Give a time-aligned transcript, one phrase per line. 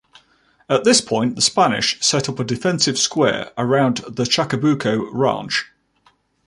[0.67, 5.67] At this point, the Spanish set up a defensive square around the Chacabuco Ranch.